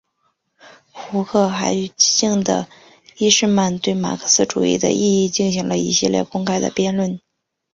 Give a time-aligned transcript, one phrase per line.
[0.91, 2.67] 胡克还与激进的
[3.19, 7.19] 伊士曼对马克思主义的意义进行了一系列公开的辩论。